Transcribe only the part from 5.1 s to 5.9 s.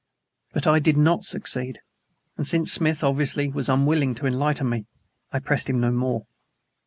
I pressed him